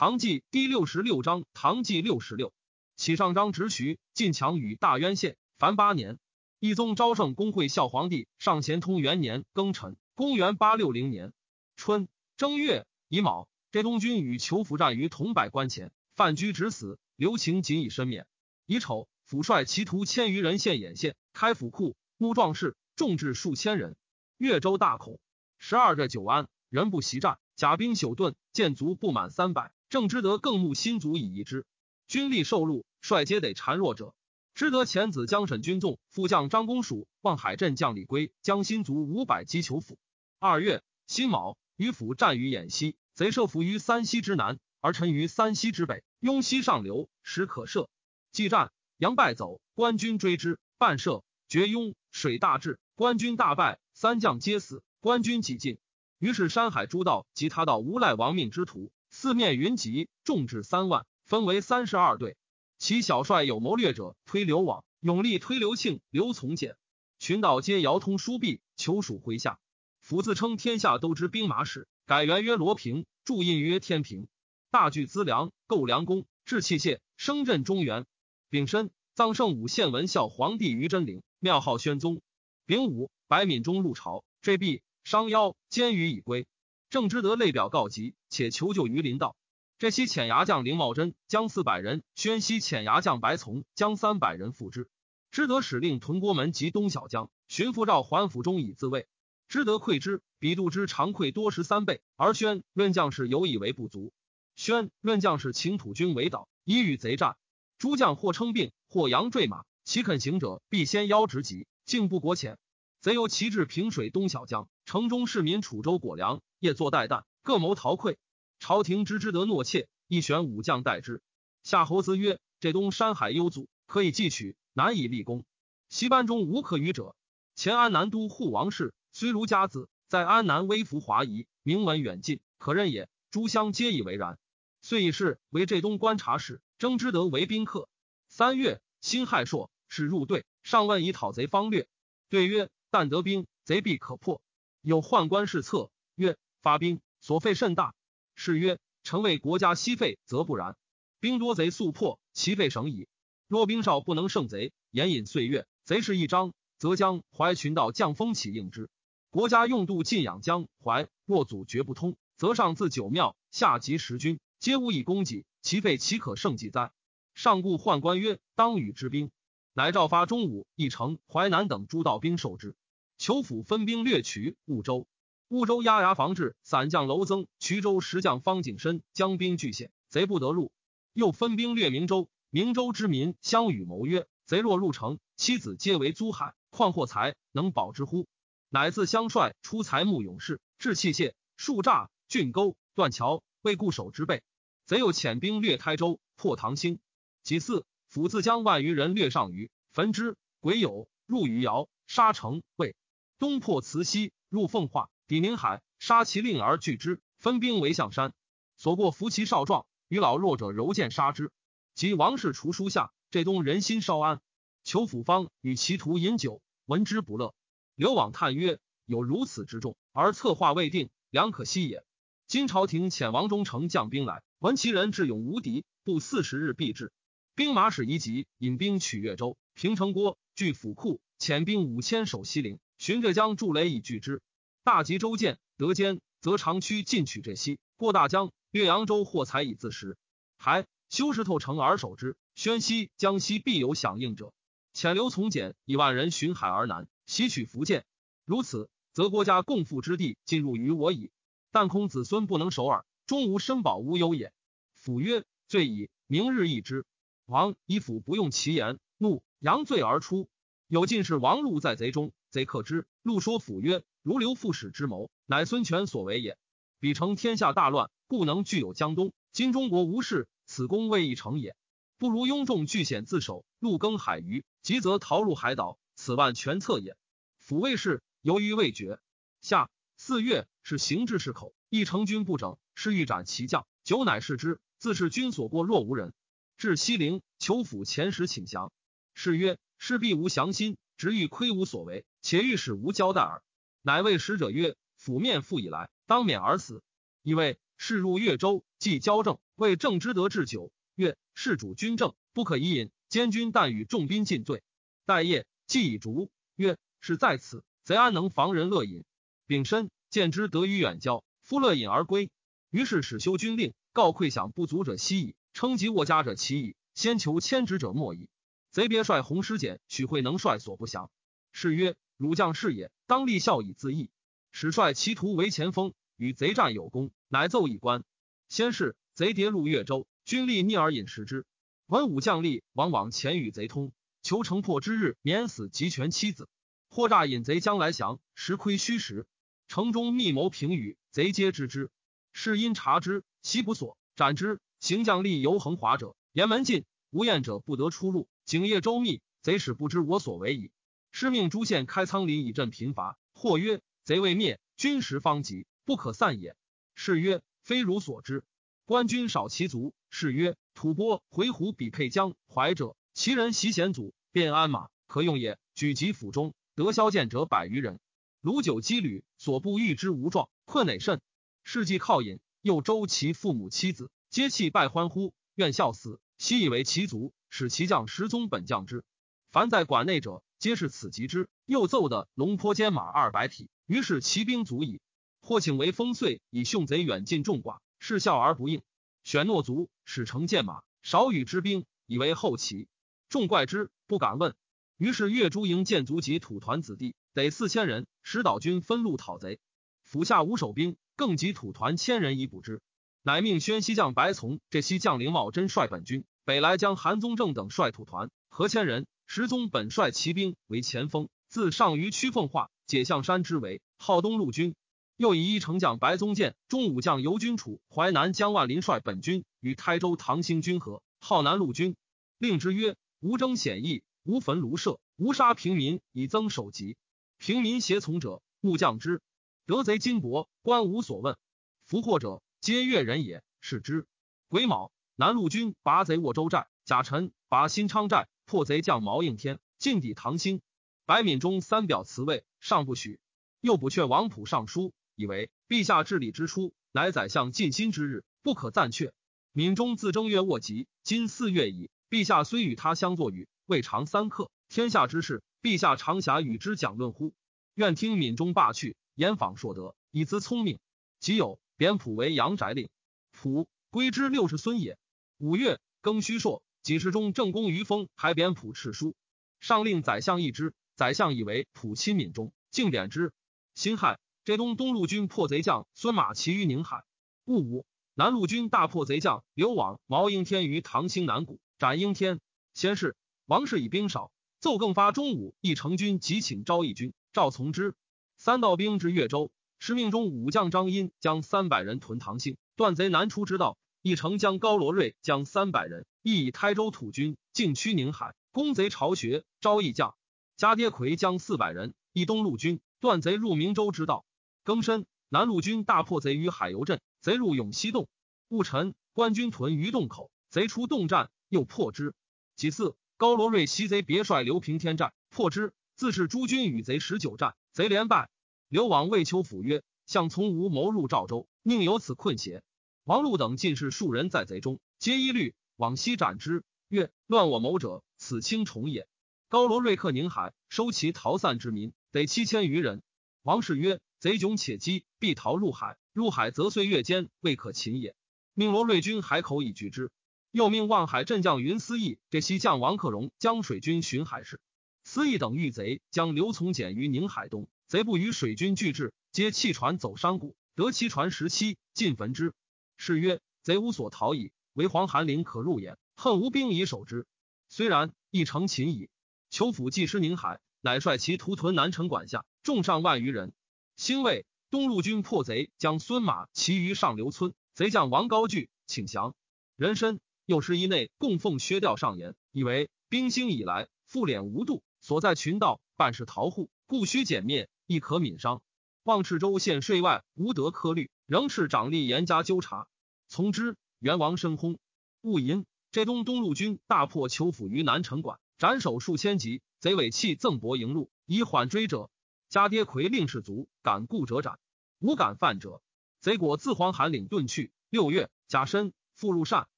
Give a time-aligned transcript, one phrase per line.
[0.00, 2.54] 唐纪第六十六章，唐纪六十六，
[2.96, 6.18] 启上章直徐晋强与大渊县，凡八年。
[6.58, 11.34] 一宗昭圣公会孝皇帝上咸通元年庚辰，公元八六零年
[11.76, 12.08] 春
[12.38, 18.26] 正月乙卯，这东军与裘府战于桐柏关前，范雎直死，刘擎仅以身免。
[18.64, 23.98] 乙丑，府率其徒千余人献眼县，开府库，募壮士，众至数千人。
[24.38, 25.20] 越州大恐。
[25.58, 29.72] 十二日九安，人不习战，甲兵朽顿，建卒不满三百。
[29.90, 31.66] 郑之德更慕新卒以遗之。
[32.06, 34.14] 军力受禄，率皆得孱弱者。
[34.54, 39.98] 知德前子将沈军纵副将张公署望海镇将李归将新卒五百击求府。
[40.38, 46.04] 二月辛卯，于府战于偃西，贼设伏于三溪之南，而臣于三溪之北。
[46.20, 47.90] 雍溪上流，时可射。
[48.30, 51.96] 既战，杨败走，官军追之，半射，绝雍。
[52.12, 55.78] 水大至，官军大败，三将皆死，官军几尽。
[56.20, 62.36] 于是山海诸道及他道无赖亡命之徒，四面云集，众至三万，分为三十二队。
[62.78, 66.76] 其小帅有谋略者，推刘往，永力推刘庆、刘从简，
[67.18, 69.58] 群岛皆遥通书币，求属麾下。
[70.00, 74.28] 府自称天下都知兵马使，改元曰罗平，注印曰天平。
[74.70, 78.06] 大聚资粮，购良弓，制器械，升镇中原。
[78.48, 82.22] 丙申，臧圣武献文孝皇帝于真陵，庙号宣宗。
[82.64, 86.46] 丙午，白敏中入朝，坠璧，伤腰，监于已归。
[86.88, 89.36] 郑之德泪表告急，且求救于林道。
[89.78, 94.88] 这西遣牙将林茂贞将四百人，宣西遣牙将白从将三百人赴之。
[95.30, 99.06] 知德使令屯郭门及东小江，寻父赵还府中以自卫。
[99.48, 102.02] 知德愧之，比度之常愧多十三倍。
[102.16, 104.12] 而宣论将士犹以为不足。
[104.54, 107.36] 宣论将士请土军围岛，以与贼战。
[107.78, 112.56] 诸将或称病，或佯坠马，其肯行者，必先邀直击，竟不国遣。
[113.00, 118.16] 贼由旗至平水东小江，城中市民楚州果粮，夜作待旦，各谋逃溃。
[118.58, 121.22] 朝廷知之得诺妾，亦选武将待之。
[121.62, 125.44] 夏侯子曰：“这东山海幽阻，可以计取，难以立功。
[125.88, 127.16] 西班中无可与者。
[127.54, 133.08] 前安南都护王氏虽卢家子，在安南微服华夷，名闻远近，可任也。
[133.30, 134.38] 诸乡皆以为然。
[134.82, 137.88] 遂以是为这东观察使，征之德为宾客。
[138.28, 141.88] 三月，辛亥朔，使入队，上问以讨贼方略。
[142.28, 144.40] 对曰：但得兵，贼必可破。
[144.82, 147.94] 有宦官侍策，曰：发兵所费甚大。”
[148.34, 150.76] 是曰：臣为国家息费，则不然。
[151.20, 153.08] 兵多贼速破，其费省矣。
[153.46, 158.88] 若兵少不能胜贼，延引岁月，贼势一张，则将淮群盗将风起应之。
[159.30, 166.92] 国家用度尽养江淮，若阻绝不通，则上自九庙，下及十军，皆无以供给，其费岂可胜计哉？
[167.34, 169.30] 上故宦官曰：当与之兵。
[169.72, 172.74] 乃诏发中武、义城、淮南等诸道兵受之。
[173.18, 175.06] 求府分兵略渠、婺州。
[175.50, 180.70] 婺州压牙防治，散将楼增、衢州石将方景深将兵拒险，贼不得入。
[181.12, 188.28] 又分兵略明州，明州之民相与谋曰：贼若入城，妻子皆为租海，况获财，能保之乎？
[188.68, 194.44] 乃自相率出财募勇士，置器械，树栅、峻沟、断桥，为固守之备。
[194.86, 197.00] 贼又遣兵略台州，破唐兴。
[197.42, 200.36] 其次，府自将万余人略上虞，焚之。
[200.60, 202.62] 癸酉，入余姚，杀城。
[202.76, 202.94] 魏
[203.40, 205.10] 东破慈溪，入奉化。
[205.30, 208.32] 抵宁海，杀其令而拒之，分兵围象山。
[208.76, 211.52] 所过扶其少壮，与老弱者柔剑杀之。
[211.94, 214.40] 及王氏除书下，这东人心稍安。
[214.82, 217.54] 求府方与其徒饮酒，闻之不乐。
[217.94, 222.04] 刘往叹曰：“有如此之众，而策划未定，良可惜也。
[222.48, 227.12] 今朝廷遣王忠诚将兵来，闻其人智勇无敌，不四十日必至。
[227.54, 234.42] 兵马使一急，引兵取越州、平城郭，据府库，遣兵五千守西陵，寻浙江筑垒以拒之。”
[234.82, 240.16] 大吉州见得坚，则长驱进取这西，过大江，越扬州，获财以自食。
[240.56, 242.36] 还修石头城而守之。
[242.54, 244.52] 宣西、江西必有响应者。
[244.94, 248.04] 遣刘从简以万人巡海而南，袭取福建。
[248.44, 251.30] 如此，则国家共富之地进入于我矣。
[251.70, 254.52] 但恐子孙不能守耳，终无身保无忧也。
[254.94, 257.04] 府曰：罪矣，明日议之。
[257.46, 260.48] 王以府不用其言，怒扬罪而出。
[260.88, 263.06] 有进士王禄在贼中，贼克之。
[263.22, 264.02] 禄说府曰。
[264.22, 266.58] 如刘副使之谋，乃孙权所为也。
[266.98, 269.32] 彼成天下大乱，故能具有江东。
[269.50, 271.74] 今中国无事，此功未易成也。
[272.18, 277.16] 不如雍众据险自守，陆更海鱼，急则逃入海岛，此万全策也。
[277.58, 279.20] 府卫士由于未决。
[279.62, 279.88] 下
[280.18, 286.34] 四月，是行至市口，一成军不整，是欲斩其将，久乃视之，自是军所过，若无人。
[286.76, 288.92] 至西陵，求府前时请降，
[289.32, 293.62] 是曰：师必无降心，直欲窥无所为，且欲使无交代耳。
[294.02, 297.02] 乃谓使者曰：“府面复以来，当免而死。”
[297.42, 300.92] 以为事入越州，即交政，为政之德治久。
[301.14, 303.10] 曰：事主君政，不可以饮。
[303.28, 304.82] 监军但与重兵进罪。
[305.24, 306.50] 待夜，既已逐。
[306.76, 309.24] 曰：是在此，贼安能防人乐饮？
[309.66, 312.50] 丙申，见之得于远交，夫乐饮而归。
[312.90, 318.48] 于是始修军令，告溃饷不足者息矣，称及握家者齐矣，先求迁职者莫矣。
[318.90, 321.30] 贼别帅洪师简，许惠能率所不降。
[321.70, 324.30] 是曰：汝将士也，当立效以自义。
[324.72, 328.24] 使率其徒为前锋，与贼战有功，乃奏以官。
[328.70, 331.66] 先是，贼跌入越州，军力逆而饮食之。
[332.06, 336.66] 文武将吏往往前与贼通，求城破之日，免死及全妻子。
[337.10, 339.46] 或诈引贼将来降，实亏虚实。
[339.86, 342.10] 城中密谋平语，贼皆知之。
[342.54, 344.80] 是因察之，悉不所，斩之。
[344.98, 348.48] 行将吏游横华者，严门禁，无验者不得出入。
[348.64, 350.90] 警夜周密，贼使不知我所为矣。
[351.30, 353.38] 师命诸县开仓里以镇贫乏。
[353.52, 356.76] 或曰：贼未灭，军时方急，不可散也。
[357.14, 358.64] 是曰：非汝所知。
[359.04, 360.14] 官军少其卒。
[360.30, 365.78] 是曰：吐蕃、回鹘比沛江淮者，其人袭险阻，便鞍马可用也。
[365.94, 366.74] 举及府中。
[366.94, 368.20] 得消剑者百余人，
[368.60, 371.40] 卢九羁旅所部遇之无状，困馁甚。
[371.82, 376.40] 事既靠饮，又周其父母妻子，皆泣拜欢呼，愿效死。
[376.58, 379.24] 悉以为其族，使其将十宗本将之。
[379.70, 381.68] 凡在馆内者，皆是此及之。
[381.84, 385.20] 又奏的龙坡坚马二百匹，于是骑兵足矣。
[385.60, 389.02] 或请为封岁，以凶贼远近众寡，是笑而不应。
[389.44, 393.08] 选诺卒，使乘剑马，少与之兵，以为后骑。
[393.50, 394.74] 众怪之，不敢问。
[395.18, 399.80] 于是越诸营建卒及土团子弟得四千人，使岛军分路讨贼。
[400.24, 403.02] 府下无守兵，更集土团千人以补之。
[403.42, 409.26] 乃命宣西将白从这西将林茂贞率本军，北来将韩宗正等率土团合千人。
[409.52, 414.94] 石宗本率骑兵为前锋，自上于曲凤化，解象山之围，号东路军。
[415.36, 422.14] 又以一丞将白宗建、中武将尤军楚、淮南江万林率本军与台州唐兴军合，号南路军。
[422.58, 424.22] 令之曰：无征险役。
[424.44, 427.16] 无焚庐舍，无杀平民以增首级。
[427.58, 429.42] 平民胁从者，木降之。
[429.84, 431.58] 得贼金帛，官无所问。
[432.04, 433.64] 俘获者，皆越人也。
[433.80, 434.28] 是之。
[434.68, 440.80] 癸卯，南路军拔贼沃州寨，甲辰拔新昌寨，破贼将毛应天，进抵唐兴。
[441.26, 443.40] 白敏中三表辞位，尚不许。
[443.80, 449.32] 又补阙王溥上书，以为陛下治理之初，乃宰相尽心之日，不可暂却。
[449.72, 452.10] 敏中自正月卧疾，今四月矣。
[452.30, 453.66] 陛下虽与他相作语。
[453.86, 457.52] 未尝三刻，天下之事，陛下常暇与之讲论乎？
[457.94, 461.00] 愿听敏中罢去，言访硕德，以资聪明。
[461.40, 463.08] 即有贬溥为阳宅令，
[463.50, 465.18] 溥归之六十孙也。
[465.58, 469.34] 五月庚戌朔，几时中正宫于封还贬普敕书，
[469.80, 470.92] 上令宰相议之。
[471.16, 473.52] 宰相以为普亲闽中，竟贬之。
[473.94, 477.24] 辛亥，浙东东路军破贼将孙马骑于宁海。
[477.64, 482.60] 戊午，南路军大破贼将刘往、毛应天于唐兴南谷，斩应天。
[482.94, 483.36] 先是。
[483.66, 488.14] 王氏以兵少，奏更发中武义成军，即请昭义军，赵从之。
[488.56, 493.96] 三道兵至越州，时命中武将张殷将三百人屯唐兴，断贼南出之道。
[494.22, 499.64] 义成将高罗瑞将三百人，亦以台州土军进驱宁海，攻贼巢穴。
[499.80, 500.34] 招义将
[500.76, 504.44] 加跌魁将四百人，义东路军断贼入明州之道。
[504.84, 508.28] 庚申，南路军大破贼于海游镇，贼入永西洞。
[508.68, 512.34] 戊辰，官军屯于洞口，贼出洞战，又破之。
[512.76, 513.16] 己巳。
[513.36, 518.50] 高罗瑞袭贼，别帅刘平天战破之，自是诸军与贼十九战，贼连败。
[518.88, 522.82] 刘往魏求府曰：“相从无谋入赵州，宁有此困邪？”
[523.24, 526.82] 王禄等进士数人在贼中，皆一律往西斩之。
[527.08, 529.28] 曰：“乱我谋者，此轻重也。”
[529.68, 533.22] 高罗瑞克宁海，收其逃散之民，得七千余人。
[533.62, 536.16] 王氏曰：“贼窘且击，必逃入海。
[536.32, 538.34] 入海则岁月间，未可擒也。
[538.72, 540.30] 命罗瑞军海口以拒之。”
[540.72, 544.80] 又命望海镇将云思义、这西将王克荣将水军巡海事。
[545.22, 552.72] 思义等遇贼，将刘从简于宁海东，贼不与水军拒至，皆弃船走山谷，得其船十七，尽焚之。
[553.18, 556.16] 是曰：贼无所逃矣，唯黄寒林可入也。
[556.36, 557.46] 恨无兵以守之。
[557.88, 559.28] 虽然，亦成擒矣。
[559.70, 563.72] 求府既失宁海，乃率其屠屯南城管下，众上万余人。
[564.16, 569.54] 兴魏东路军破贼，将孙马骑于上流村，贼将王高惧，请降。
[569.96, 570.38] 人参。
[570.66, 578.80] 又是一内供奉薛调上言，以为兵兴以来，复敛无度，所在群盗，办事逃户，故须减灭，亦可悯伤。
[579.24, 583.08] 望赤州县税外无得科律，仍是长吏严加纠察。
[583.48, 584.98] 从之，元王深薨。
[585.40, 592.30] 戊寅，浙东东路军大破裘府于南城馆，斩首数千级，贼尾弃赠帛迎入，以缓追者。
[592.68, 594.78] 加跌魁令士卒，敢固者斩，
[595.20, 596.02] 无敢犯者。
[596.38, 597.92] 贼果自黄韩领遁去。
[598.10, 599.88] 六月，甲申，复入善。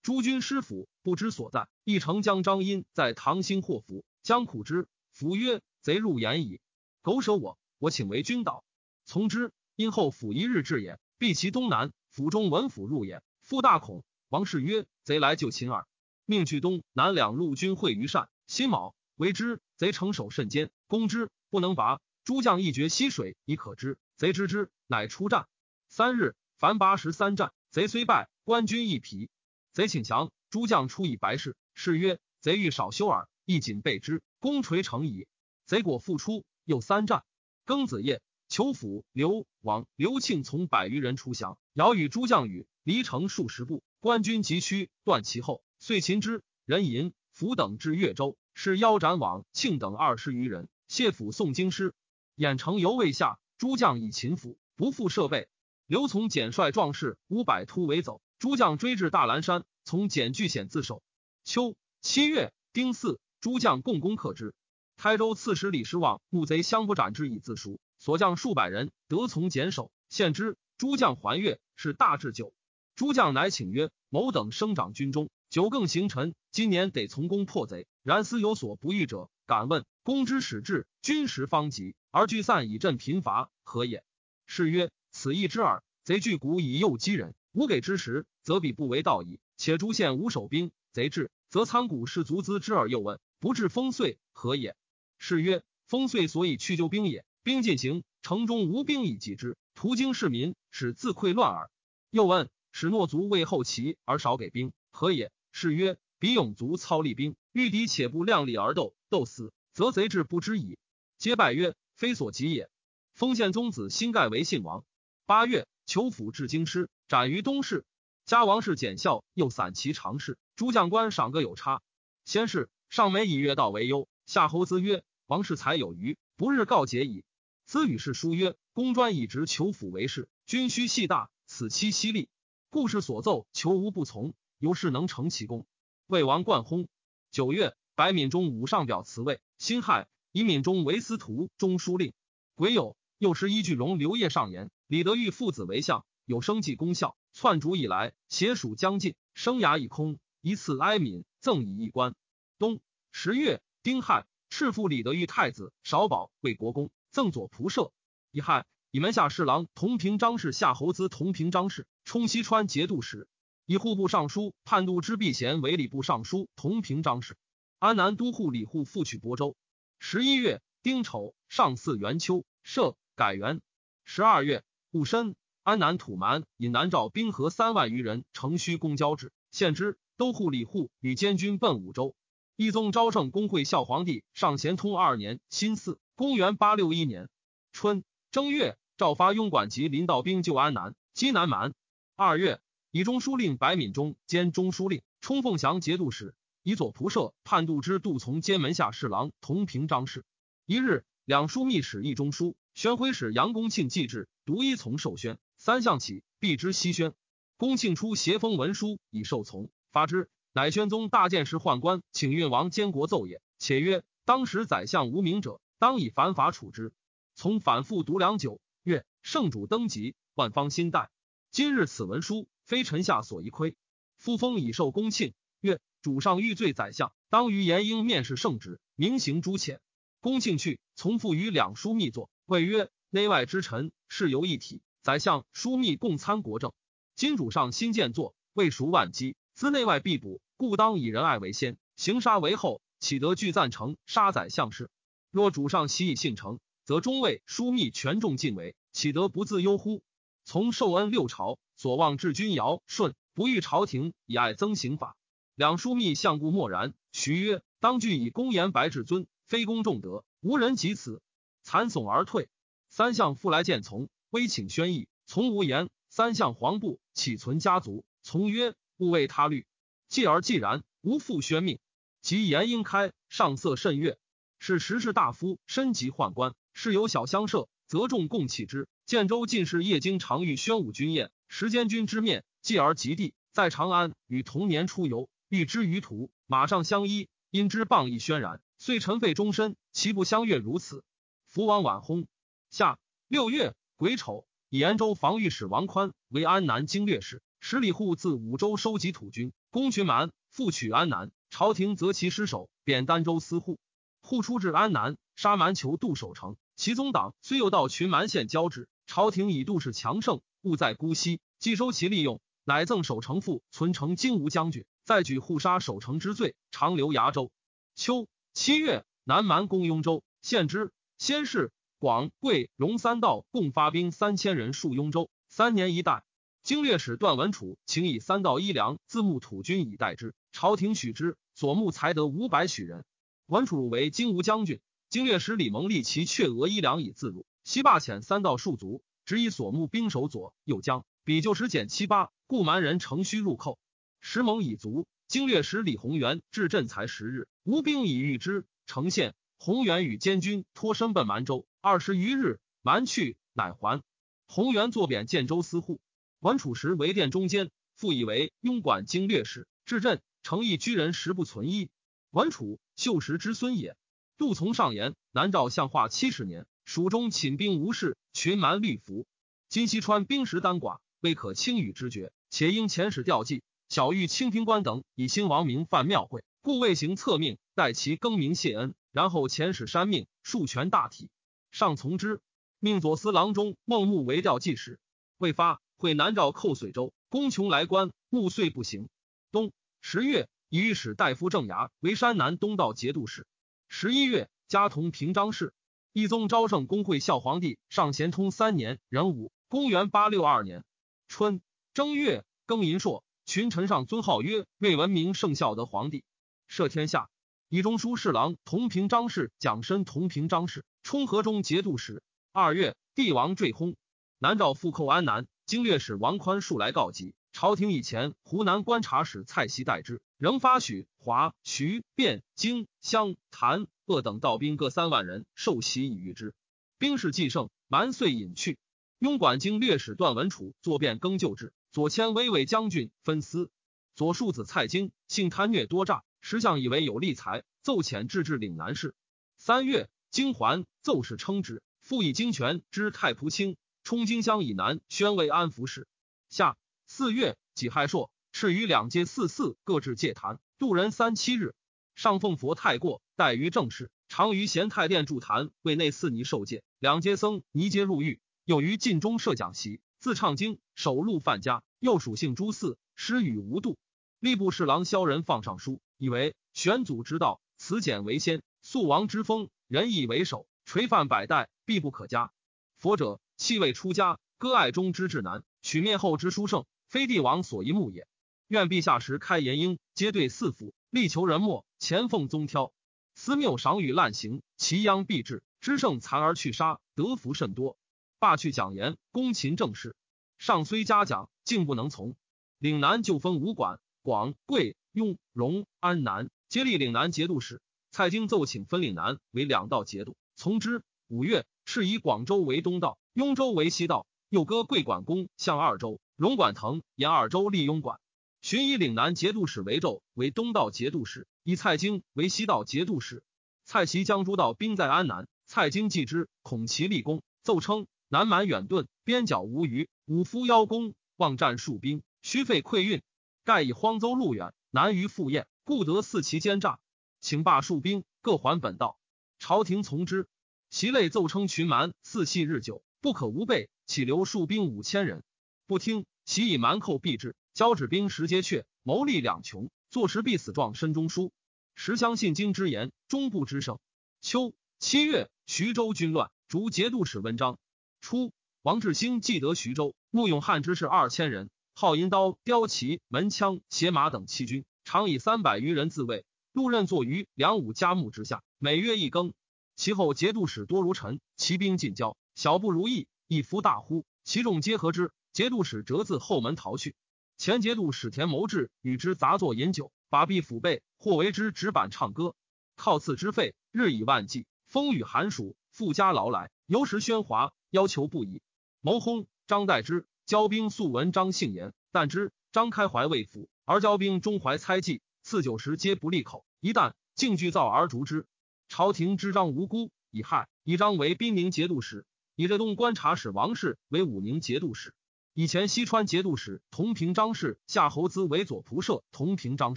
[0.00, 1.68] 诸军师府不知所在。
[1.84, 4.88] 一城将张殷在唐兴祸福，将苦之。
[5.10, 6.60] 福曰：“贼入言矣，
[7.02, 8.64] 苟舍我，我请为君导。”
[9.04, 9.52] 从之。
[9.76, 11.92] 因后府一日至也，避其东南。
[12.08, 13.22] 府中文府入也，
[13.52, 14.02] 复大恐。
[14.30, 15.86] 王氏曰：“贼来救秦耳。”
[16.24, 18.30] 命去东南两路军会于善。
[18.46, 19.60] 辛卯，为之。
[19.76, 22.00] 贼城守甚坚，攻之不能拔。
[22.24, 23.98] 诸将一决溪水以可知。
[24.16, 25.48] 贼知之，乃出战。
[25.86, 29.28] 三日，凡八十三战，贼虽败，官军一疲。
[29.74, 31.54] 贼请降，诸将出以白事。
[31.74, 35.26] 是曰：“贼欲少休耳。”亦仅备之，攻垂成矣。
[35.66, 37.22] 贼果复出，又三战。
[37.66, 38.22] 庚子夜。
[38.48, 45.62] 裘府刘王刘庆从百余人出降，遥与诸将语，离城数十步，官军急趋，断其后。
[45.78, 46.42] 遂擒之。
[46.64, 50.68] 人银府等至越州，是腰斩往庆等二十余人。
[50.88, 51.94] 谢府送京师，
[52.36, 55.48] 兖城犹未下，诸将以擒服，不复设备。
[55.86, 61.02] 刘从简率壮士五百突围走，诸将追至大兰山，从简据险自守。
[61.44, 64.54] 秋七月丁巳，诸将共攻克之。
[64.96, 67.80] 台州刺史李师望目贼相不斩之以自赎。
[67.98, 70.56] 所将数百人得从简守，献之。
[70.78, 72.52] 诸将还越，是大治酒。
[72.94, 77.86] 诸将乃请曰：“某等生长军中，久更行臣，今年得从攻破贼。
[78.02, 84.04] 然思有所不欲者，敢问公之始至，军时方急，而聚散以振贫乏，何也？”
[84.46, 85.82] 是曰：“此意之耳。
[86.04, 89.40] 贼聚谷以诱击人，无给之时，则彼不为道矣。
[89.56, 92.90] 且诸县无守兵，贼至，则参谷士卒资之耳。
[92.90, 94.76] 又问：不至丰岁，何也？
[95.18, 101.70] 是曰：丰岁所以去救兵也。”兵进行，城中无兵以济之，途经市民，使自溃乱耳。
[102.10, 105.30] 又问：使诺族为后齐而少给兵，何也？
[105.52, 110.78] 是曰：彼勇卒操利兵，遇敌且不量力而斗，斗死，则贼志不知矣。
[111.18, 112.70] 皆拜曰：非所及也。
[113.14, 114.84] 封献宗子辛盖为信王。
[115.26, 117.84] 八月，求府至京师，斩于东市。
[118.24, 120.38] 加王氏简校，又散其常事。
[120.56, 121.82] 诸将官赏各有差。
[122.24, 124.08] 先是，上梅以月道为忧。
[124.24, 127.24] 夏侯资曰：王氏才有余，不日告捷矣。
[127.64, 132.28] 资与世书曰：“公专以职求辅为事，君须系大，此期犀利。
[132.72, 135.66] 故事所奏，求无不从，由是能成其功。”
[136.08, 136.86] 魏王冠薨。
[137.30, 139.42] 九月，白敏中武上表辞位。
[139.58, 142.14] 辛亥，以敏中为司徒、中书令。
[142.54, 147.14] 癸酉，又师依据荣刘烨上言，李德裕父子为相，有生计功效。
[147.34, 152.14] 篡主以来，邪属将尽，生涯已空，一次哀悯，赠以一官。
[152.58, 156.90] 冬十月，丁亥，赤父李德裕太子少保为国公。
[157.10, 157.92] 赠左仆射，
[158.30, 163.28] 乙亥，以门下侍郎同平章事夏侯资同平章事充西川节度使，
[163.66, 167.36] 以户部尚书判度之避贤为礼部尚书同平章事。
[167.78, 169.56] 安南都护李护复取亳州。
[169.98, 173.60] 十一月丁丑，上巳元秋，设改元。
[174.04, 179.98] 十二月戊申，安南土蛮以南诏兵合三万余人，乘虚公交至，献之。
[180.18, 182.14] 都护李护与监军奔武州。
[182.54, 185.98] 一宗昭圣公会孝皇帝上咸通二年辛巳。
[186.14, 187.28] 公元八六一年
[187.72, 191.74] 春正月，赵发庸管及临道兵救安南，击南蛮。
[192.14, 200.26] 二月，以中书令白敏中兼中书令，冲凤翔节度使，以左仆射判度之杜从兼门下侍郎同平章事。
[200.66, 205.38] 一日，两书密使一中书，宣徽使杨公庆继至，独一从受宣。
[205.56, 207.14] 三相起，必之西宣。
[207.56, 213.40] 公庆出携封文书以受从，发之，乃宣宗大见时宦官，请运王监国奏也。
[213.58, 215.60] 且曰：当时宰相无名者。
[215.78, 216.92] 当以反法处之。
[217.34, 221.10] 从反复读良久，曰：“圣主登基，万方心待。
[221.52, 223.76] 今日此文书，非臣下所宜窥。
[224.16, 229.82] 夫封已受公庆，曰：主上欲罪宰相，当于延英面试圣旨，明行诸浅。
[230.22, 234.80] 公庆去，从父于两书密作，谓曰：内外之臣，事由一体。
[235.02, 236.72] 宰相枢密共参国政。
[237.16, 244.88] 今主上新建作，未熟万机，兹内外必补，故当以仁爱为先，行杀为后，岂得具赞成杀宰相事？”
[245.30, 250.02] 若主上习以信成，则中尉枢密权重尽为，岂得不自忧乎？
[250.44, 255.16] 从受恩六朝，所望治君尧舜，不欲朝廷以爱增刑法。
[255.54, 256.94] 两枢密相顾默然。
[257.12, 261.20] 徐曰：当具以公言白至尊，非公重德，无人及此。
[261.62, 262.48] 惨悚而退。
[262.88, 265.88] 三相复来见从，微请宣议，从无言。
[266.08, 268.04] 三相黄布，岂存家族？
[268.22, 269.66] 从曰：勿为他虑。
[270.08, 271.78] 继而既然，无复宣命。
[272.20, 274.18] 及言应开，上色甚悦。
[274.58, 278.88] 是时士大夫，身及宦官，事有小乡社，则众共弃之。
[279.12, 289.76] 建州进士叶京常遇宣武军宴，时监军之面，继而及地，在长安与同年出游，遇之于途，马上相依，因之谤意轩然，遂尘废终身。
[289.92, 291.04] 其不相悦如此。
[291.44, 292.24] 福王晚薨。
[292.70, 297.42] 下六月癸丑，以延州防御使王宽为安南经略使。
[297.60, 301.30] 十里户自五州收集土军，攻群蛮，复取安南。
[301.50, 303.78] 朝廷择其失守，贬儋州司户。
[304.22, 306.56] 户出至安南，杀蛮酋杜守城。
[306.76, 314.86] 其宗党虽又到群蛮县交趾，朝廷以杜氏强盛，勿在姑息，既收其利用，乃赠守城父，存城金吾将军。
[315.04, 317.52] 再举护杀守城之罪，长留崖州。
[317.94, 320.92] 秋七月，南蛮攻雍州，献之。
[321.18, 326.24] 先是，广、贵、荣三道共发兵三千人戍雍州，三年一代。
[326.62, 333.04] 经略使段文楚请以三道衣粮自募土军以待之，朝廷许之，所募才得五百许人。
[333.44, 337.44] 文楚为金吾将军，经略使李蒙立其阙额衣粮以自入。
[337.64, 343.78] 西霸遣三道戍卒，只以所募兵守左右将，比就时减七八，故蛮人乘虚入寇。
[344.20, 349.34] 时蒙已卒，经略使李宏元至镇才十日，吴兵已遇之，城陷。
[349.58, 354.02] 宏元与监军脱身奔蛮州，二十余日，蛮去，乃还。
[354.48, 356.00] 宏元坐贬建州司户。
[356.40, 361.90] 文楚时为殿中监，复以为庸管经略使，至镇诚意居人实不存一。
[362.30, 363.96] 文楚秀实之孙也。
[364.36, 369.26] 杜从上言：南诏相化七十年，蜀中寝兵无事，群蛮律服。
[369.68, 373.62] 今西川兵实单寡，未可轻与之决，且应遣使调剂。
[373.88, 381.28] 小玉清平官等以兴王名犯庙会，故未行策命，待其更名谢恩，然后遣使删命，数权大体。
[381.70, 382.40] 上从之，
[382.78, 384.98] 命左司郎中孟穆为调剂使，
[385.38, 385.80] 未发。
[385.96, 389.08] 会南诏寇遂州，公琼来关，穆遂不行。
[389.52, 389.70] 冬
[390.00, 393.46] 十月，以御史大夫郑牙为山南东道节度使。
[393.88, 395.72] 十一月，加同平章事。
[396.14, 400.84] 一宗昭圣公会孝皇帝上咸通三年壬午，公元八六二年
[401.26, 401.62] 春
[401.94, 406.22] 正月庚寅朔，群臣上尊号曰魏文明圣孝德皇帝，
[406.68, 407.30] 赦天下。
[407.70, 412.22] 以中书侍郎同平章事蒋申同平章事，充河中节度使。
[412.52, 413.94] 二月，帝王坠薨，
[414.38, 415.46] 南诏复寇安南。
[415.64, 426.54] 经略使王宽数来告急，朝廷以前湖南观察使蔡希代之，仍发许华、徐、汴、京、襄、潭、鄂等道兵各三万人，受袭以御之。
[426.98, 428.78] 兵势既胜，蛮遂隐去。
[429.18, 433.70] 雍管经略使段文楚作变更旧制，左迁威卫将军分司。
[434.14, 439.14] 左庶子蔡京性贪虐多诈，时相以为有利才，奏遣制至岭南事。
[439.56, 443.76] 三月，京还奏事称之，复以京权知太仆卿。
[444.04, 446.08] 充荆乡以南，宣慰安抚使。
[446.48, 451.74] 夏四月，己亥朔，敕于两街四寺各置戒坛，度人三七日。
[452.16, 456.84] 上奉佛太过，待于正事，常于贤太殿筑坛，为内寺尼受戒。
[457.00, 458.40] 两阶僧尼皆入狱。
[458.64, 461.82] 又于禁中设讲席，自唱经，守路犯家。
[461.98, 463.98] 又属性诸寺，诗语无度。
[464.40, 472.52] 吏部侍郎萧人放上书，以为玄祖之道，辞简为先，肃王之风，仁义为首，垂范百代，必不可加。
[473.00, 473.40] 佛者。
[473.56, 478.28] 气味出家，割爱中之至难，取灭后之殊胜，非帝王所一目也。
[478.68, 482.92] 愿陛下时开言英，皆对四府，力求人末前奉宗挑。
[483.34, 485.62] 思谬赏与滥行，其殃必至。
[485.80, 487.96] 知胜残而去杀，得福甚多。
[488.38, 490.14] 罢去讲言，攻秦政事。
[490.58, 492.36] 上虽嘉奖，竟不能从。
[492.78, 497.80] 岭南就分五管，广、贵、雍、荣、安南，皆立岭南节度使。
[498.10, 501.02] 蔡京奏请分岭南为两道节度，从之。
[501.28, 503.18] 五月，是以广州为东道。
[503.32, 508.20] 雍州为西道，又割贵管公向二州，荣管藤沿二州立雍管。
[508.60, 513.42] 寻以岭南节度使为胄，为东道节度使；以蔡京为西道节度使。
[513.84, 523.22] 蔡其将诸道兵在安南，蔡京继之，恐其立功，奏称南蛮远遁，边角无虞，武夫邀功，望战戍兵，须费溃运。
[523.64, 526.98] 盖以荒州路远，难于赴宴，故得四其奸诈，
[527.40, 529.18] 请罢戍兵，各还本道。
[529.58, 530.48] 朝廷从之。
[530.90, 533.02] 其类奏称群蛮四系日久。
[533.20, 535.44] 不可无备，岂留戍兵五千人？
[535.86, 537.54] 不听，其以蛮寇必至。
[537.72, 541.52] 交趾兵十皆却，谋利两穷，坐时必死状身中书。
[541.94, 543.98] 实相信经之言，终不知胜。
[544.42, 547.78] 秋七月，徐州军乱，逐节度使温章。
[548.20, 556.44] 初，王志兴既得徐州，慕勇汉之士二千人，号银刀、雕旗、门枪、鞋马等七军，常以三百余人自卫。
[556.72, 559.54] 陆任坐于梁武家木之下，每月一更。
[559.96, 562.36] 其后节度使多如臣，骑兵进交。
[562.54, 565.32] 小不如意，一夫大呼，其众皆合之。
[565.54, 567.14] 节度使折自后门逃去。
[567.62, 572.56] 前节度使田谋志与之杂作饮酒，把臂抚背，或为之纸板唱歌。
[572.96, 578.62] 靠赐之费日以万计，风雨寒暑，富家劳来，由时喧哗，要求不已。
[579.00, 586.64] 谋轰张代之，交兵素闻张姓言，但知张开怀未服，而交兵中怀猜忌，赐酒时皆不利口。
[586.80, 588.44] 一旦竟惧造而逐之。
[588.88, 592.26] 朝廷知张无辜，以害以张为滨宁节度使。
[592.56, 595.14] 以浙东观察使王氏为武宁节度使。
[595.54, 599.96] 以前西川节度使同平张氏夏侯资为左仆射同平张